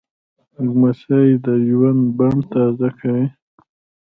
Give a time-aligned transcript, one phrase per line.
[0.65, 3.25] لمسی د ژوند بڼ تازه کوي.